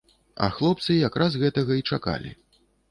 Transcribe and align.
А 0.45 0.49
хлопцы 0.55 0.97
як 1.07 1.21
раз 1.23 1.39
гэтага 1.45 1.81
і 1.83 1.87
чакалі. 1.93 2.37